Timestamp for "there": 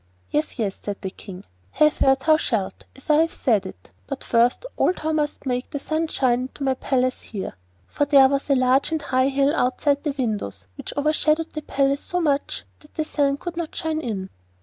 8.05-8.27